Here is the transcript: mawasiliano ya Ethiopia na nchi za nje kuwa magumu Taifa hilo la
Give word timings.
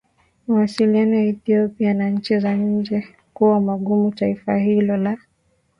mawasiliano 0.47 1.15
ya 1.15 1.23
Ethiopia 1.23 1.93
na 1.93 2.09
nchi 2.09 2.39
za 2.39 2.55
nje 2.55 3.07
kuwa 3.33 3.61
magumu 3.61 4.11
Taifa 4.11 4.57
hilo 4.57 4.97
la 4.97 5.17